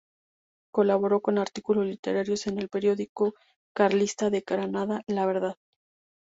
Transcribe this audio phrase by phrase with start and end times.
[0.73, 3.35] Colaboró con artículos literarios en el periódico
[3.71, 5.57] carlista de Granada "La Verdad".